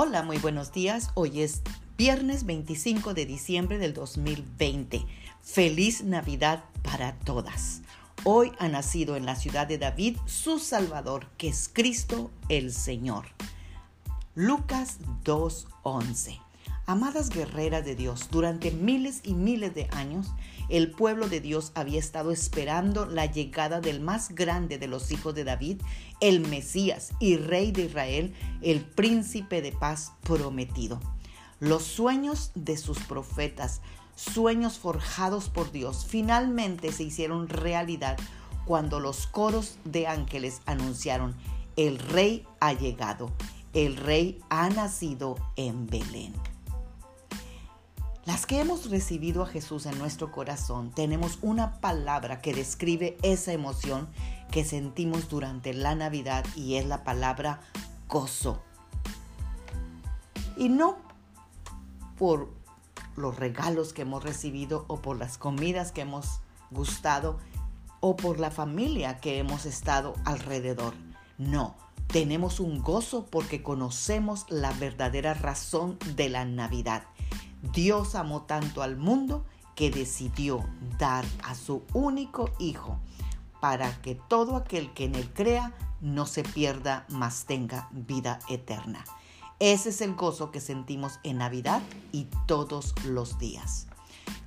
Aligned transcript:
Hola, 0.00 0.22
muy 0.22 0.38
buenos 0.38 0.70
días. 0.70 1.10
Hoy 1.14 1.40
es 1.40 1.60
viernes 1.96 2.46
25 2.46 3.14
de 3.14 3.26
diciembre 3.26 3.78
del 3.78 3.94
2020. 3.94 5.04
Feliz 5.42 6.04
Navidad 6.04 6.62
para 6.84 7.18
todas. 7.18 7.82
Hoy 8.22 8.52
ha 8.60 8.68
nacido 8.68 9.16
en 9.16 9.26
la 9.26 9.34
ciudad 9.34 9.66
de 9.66 9.76
David 9.76 10.16
su 10.24 10.60
Salvador, 10.60 11.26
que 11.36 11.48
es 11.48 11.68
Cristo 11.68 12.30
el 12.48 12.72
Señor. 12.72 13.24
Lucas 14.36 14.98
2.11 15.24 16.47
Amadas 16.88 17.28
guerreras 17.28 17.84
de 17.84 17.94
Dios, 17.94 18.28
durante 18.30 18.70
miles 18.70 19.20
y 19.22 19.34
miles 19.34 19.74
de 19.74 19.88
años, 19.90 20.32
el 20.70 20.90
pueblo 20.90 21.28
de 21.28 21.42
Dios 21.42 21.70
había 21.74 21.98
estado 21.98 22.30
esperando 22.30 23.04
la 23.04 23.26
llegada 23.26 23.82
del 23.82 24.00
más 24.00 24.34
grande 24.34 24.78
de 24.78 24.88
los 24.88 25.12
hijos 25.12 25.34
de 25.34 25.44
David, 25.44 25.82
el 26.22 26.40
Mesías 26.40 27.12
y 27.20 27.36
Rey 27.36 27.72
de 27.72 27.84
Israel, 27.84 28.34
el 28.62 28.80
príncipe 28.86 29.60
de 29.60 29.72
paz 29.72 30.12
prometido. 30.22 30.98
Los 31.60 31.82
sueños 31.82 32.52
de 32.54 32.78
sus 32.78 33.00
profetas, 33.00 33.82
sueños 34.16 34.78
forjados 34.78 35.50
por 35.50 35.70
Dios, 35.70 36.06
finalmente 36.08 36.90
se 36.90 37.02
hicieron 37.02 37.50
realidad 37.50 38.16
cuando 38.64 38.98
los 38.98 39.26
coros 39.26 39.76
de 39.84 40.06
ángeles 40.06 40.62
anunciaron, 40.64 41.36
el 41.76 41.98
Rey 41.98 42.46
ha 42.60 42.72
llegado, 42.72 43.30
el 43.74 43.98
Rey 43.98 44.40
ha 44.48 44.70
nacido 44.70 45.36
en 45.56 45.86
Belén. 45.86 46.32
Las 48.28 48.44
que 48.44 48.60
hemos 48.60 48.90
recibido 48.90 49.42
a 49.42 49.46
Jesús 49.46 49.86
en 49.86 49.96
nuestro 49.98 50.30
corazón, 50.30 50.90
tenemos 50.90 51.38
una 51.40 51.80
palabra 51.80 52.42
que 52.42 52.52
describe 52.52 53.16
esa 53.22 53.54
emoción 53.54 54.06
que 54.50 54.66
sentimos 54.66 55.30
durante 55.30 55.72
la 55.72 55.94
Navidad 55.94 56.44
y 56.54 56.74
es 56.74 56.84
la 56.84 57.04
palabra 57.04 57.60
gozo. 58.06 58.62
Y 60.58 60.68
no 60.68 60.98
por 62.18 62.52
los 63.16 63.34
regalos 63.34 63.94
que 63.94 64.02
hemos 64.02 64.22
recibido 64.22 64.84
o 64.88 65.00
por 65.00 65.16
las 65.16 65.38
comidas 65.38 65.90
que 65.90 66.02
hemos 66.02 66.42
gustado 66.70 67.38
o 68.00 68.14
por 68.14 68.40
la 68.40 68.50
familia 68.50 69.20
que 69.20 69.38
hemos 69.38 69.64
estado 69.64 70.12
alrededor. 70.26 70.92
No, 71.38 71.76
tenemos 72.08 72.60
un 72.60 72.82
gozo 72.82 73.24
porque 73.24 73.62
conocemos 73.62 74.44
la 74.50 74.72
verdadera 74.72 75.32
razón 75.32 75.98
de 76.14 76.28
la 76.28 76.44
Navidad 76.44 77.04
Dios 77.72 78.14
amó 78.14 78.42
tanto 78.42 78.82
al 78.82 78.96
mundo 78.96 79.44
que 79.74 79.90
decidió 79.90 80.64
dar 80.98 81.24
a 81.44 81.54
su 81.54 81.82
único 81.92 82.50
Hijo 82.58 82.98
para 83.60 84.00
que 84.02 84.14
todo 84.14 84.56
aquel 84.56 84.92
que 84.92 85.04
en 85.04 85.14
él 85.14 85.32
crea 85.32 85.74
no 86.00 86.26
se 86.26 86.42
pierda, 86.42 87.06
mas 87.08 87.44
tenga 87.44 87.88
vida 87.92 88.38
eterna. 88.48 89.04
Ese 89.58 89.88
es 89.88 90.00
el 90.00 90.14
gozo 90.14 90.50
que 90.52 90.60
sentimos 90.60 91.18
en 91.24 91.38
Navidad 91.38 91.82
y 92.12 92.28
todos 92.46 92.94
los 93.04 93.38
días. 93.38 93.88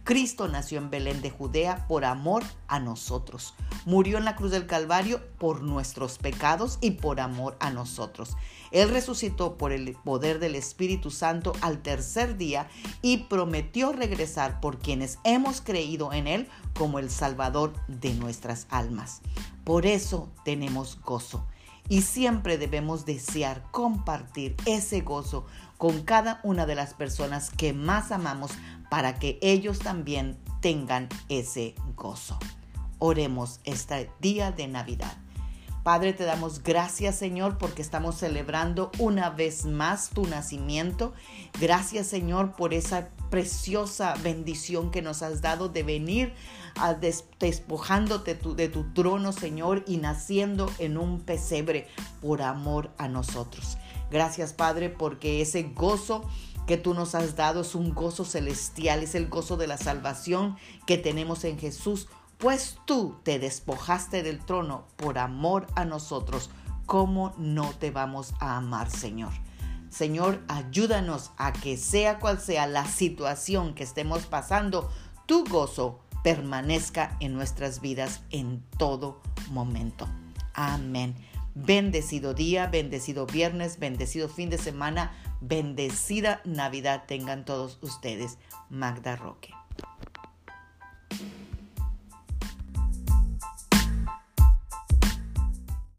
Cristo 0.03 0.47
nació 0.47 0.79
en 0.79 0.89
Belén 0.89 1.21
de 1.21 1.29
Judea 1.29 1.85
por 1.87 2.05
amor 2.05 2.43
a 2.67 2.79
nosotros. 2.79 3.53
Murió 3.85 4.17
en 4.17 4.25
la 4.25 4.35
cruz 4.35 4.49
del 4.49 4.65
Calvario 4.65 5.21
por 5.37 5.61
nuestros 5.61 6.17
pecados 6.17 6.79
y 6.81 6.91
por 6.91 7.19
amor 7.19 7.55
a 7.59 7.69
nosotros. 7.69 8.35
Él 8.71 8.89
resucitó 8.89 9.57
por 9.57 9.71
el 9.71 9.95
poder 10.03 10.39
del 10.39 10.55
Espíritu 10.55 11.11
Santo 11.11 11.53
al 11.61 11.83
tercer 11.83 12.37
día 12.37 12.67
y 13.03 13.17
prometió 13.25 13.91
regresar 13.91 14.59
por 14.59 14.79
quienes 14.79 15.19
hemos 15.23 15.61
creído 15.61 16.13
en 16.13 16.27
Él 16.27 16.49
como 16.73 16.97
el 16.97 17.11
Salvador 17.11 17.73
de 17.87 18.15
nuestras 18.15 18.65
almas. 18.69 19.21
Por 19.63 19.85
eso 19.85 20.31
tenemos 20.43 20.99
gozo 21.01 21.45
y 21.91 22.03
siempre 22.03 22.57
debemos 22.57 23.05
desear 23.05 23.65
compartir 23.71 24.55
ese 24.65 25.01
gozo 25.01 25.45
con 25.77 26.03
cada 26.03 26.39
una 26.41 26.65
de 26.65 26.73
las 26.73 26.93
personas 26.93 27.49
que 27.49 27.73
más 27.73 28.13
amamos 28.13 28.51
para 28.89 29.19
que 29.19 29.37
ellos 29.41 29.79
también 29.79 30.37
tengan 30.61 31.09
ese 31.27 31.75
gozo. 31.97 32.39
Oremos 32.99 33.59
este 33.65 34.09
día 34.21 34.53
de 34.53 34.69
Navidad. 34.69 35.17
Padre, 35.83 36.13
te 36.13 36.25
damos 36.25 36.61
gracias, 36.61 37.15
Señor, 37.15 37.57
porque 37.57 37.81
estamos 37.81 38.15
celebrando 38.15 38.91
una 38.99 39.31
vez 39.31 39.65
más 39.65 40.11
tu 40.11 40.27
nacimiento. 40.27 41.13
Gracias, 41.59 42.05
Señor, 42.05 42.55
por 42.55 42.75
esa 42.75 43.09
preciosa 43.31 44.13
bendición 44.21 44.91
que 44.91 45.01
nos 45.01 45.23
has 45.23 45.41
dado 45.41 45.69
de 45.69 45.81
venir 45.81 46.33
a 46.75 46.93
despojándote 46.93 48.35
de 48.35 48.69
tu 48.69 48.93
trono, 48.93 49.31
Señor, 49.31 49.83
y 49.87 49.97
naciendo 49.97 50.71
en 50.77 50.97
un 50.97 51.19
pesebre 51.21 51.87
por 52.21 52.43
amor 52.43 52.91
a 52.99 53.07
nosotros. 53.07 53.77
Gracias, 54.11 54.53
Padre, 54.53 54.89
porque 54.89 55.41
ese 55.41 55.63
gozo 55.63 56.23
que 56.67 56.77
tú 56.77 56.93
nos 56.93 57.15
has 57.15 57.35
dado 57.35 57.61
es 57.61 57.73
un 57.73 57.95
gozo 57.95 58.23
celestial, 58.23 59.01
es 59.01 59.15
el 59.15 59.27
gozo 59.29 59.57
de 59.57 59.65
la 59.65 59.77
salvación 59.77 60.57
que 60.85 60.99
tenemos 60.99 61.43
en 61.43 61.57
Jesús 61.57 62.07
pues 62.41 62.79
tú 62.85 63.15
te 63.23 63.37
despojaste 63.37 64.23
del 64.23 64.43
trono 64.43 64.87
por 64.95 65.19
amor 65.19 65.67
a 65.75 65.85
nosotros, 65.85 66.49
¿cómo 66.87 67.33
no 67.37 67.69
te 67.77 67.91
vamos 67.91 68.33
a 68.39 68.57
amar, 68.57 68.89
Señor? 68.89 69.31
Señor, 69.89 70.41
ayúdanos 70.47 71.31
a 71.37 71.53
que 71.53 71.77
sea 71.77 72.17
cual 72.17 72.41
sea 72.41 72.65
la 72.65 72.85
situación 72.87 73.75
que 73.75 73.83
estemos 73.83 74.25
pasando, 74.25 74.89
tu 75.27 75.45
gozo 75.45 75.99
permanezca 76.23 77.15
en 77.19 77.33
nuestras 77.33 77.79
vidas 77.79 78.23
en 78.31 78.63
todo 78.77 79.21
momento. 79.51 80.07
Amén. 80.55 81.15
Bendecido 81.53 82.33
día, 82.33 82.67
bendecido 82.67 83.27
viernes, 83.27 83.77
bendecido 83.77 84.29
fin 84.29 84.49
de 84.49 84.57
semana, 84.57 85.11
bendecida 85.41 86.41
Navidad 86.45 87.03
tengan 87.05 87.45
todos 87.45 87.77
ustedes. 87.81 88.39
Magda 88.69 89.15
Roque. 89.15 89.60